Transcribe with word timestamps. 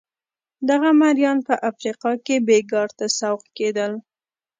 دغه 0.69 0.89
مریان 1.01 1.37
په 1.47 1.53
افریقا 1.69 2.11
کې 2.25 2.35
بېګار 2.47 2.89
ته 2.97 3.05
سوق 3.19 3.41
کېدل. 3.57 3.91